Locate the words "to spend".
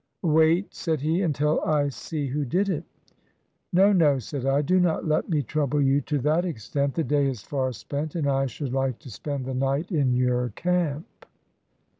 8.97-9.45